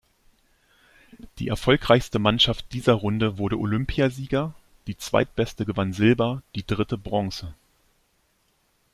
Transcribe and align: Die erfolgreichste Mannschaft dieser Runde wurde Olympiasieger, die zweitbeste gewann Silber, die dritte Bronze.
Die 1.37 1.49
erfolgreichste 1.49 2.17
Mannschaft 2.17 2.73
dieser 2.73 2.93
Runde 2.93 3.37
wurde 3.37 3.59
Olympiasieger, 3.59 4.55
die 4.87 4.97
zweitbeste 4.97 5.63
gewann 5.63 5.93
Silber, 5.93 6.41
die 6.55 6.65
dritte 6.65 6.97
Bronze. 6.97 7.53